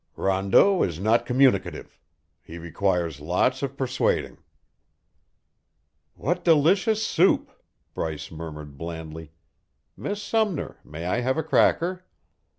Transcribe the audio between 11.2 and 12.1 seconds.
have a cracker?"